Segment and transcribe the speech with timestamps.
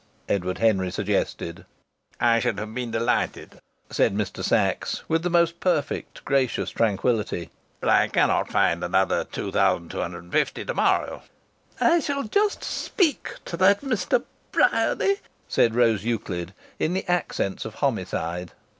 [0.27, 1.63] Edward Henry suggested.
[2.19, 3.61] "I should have been delighted,"
[3.91, 4.43] said Mr.
[4.43, 7.51] Sachs, with the most perfect gracious tranquillity.
[7.79, 11.21] "But I cannot find another £2250 to morrow."
[11.79, 14.23] "I shall just speak to that Mr.
[14.51, 15.17] Bryany!"
[15.47, 18.53] said Rose Euclid, in the accents of homicide.